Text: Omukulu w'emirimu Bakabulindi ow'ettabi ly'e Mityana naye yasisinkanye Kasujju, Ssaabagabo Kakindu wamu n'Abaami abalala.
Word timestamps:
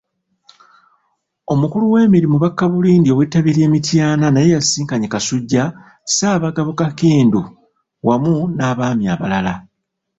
Omukulu 1.53 1.85
w'emirimu 1.93 2.37
Bakabulindi 2.43 3.09
ow'ettabi 3.11 3.51
ly'e 3.55 3.67
Mityana 3.73 4.27
naye 4.31 4.49
yasisinkanye 4.55 5.07
Kasujju, 5.13 5.65
Ssaabagabo 6.07 6.71
Kakindu 6.79 7.39
wamu 8.07 8.33
n'Abaami 8.55 9.05
abalala. 9.13 9.53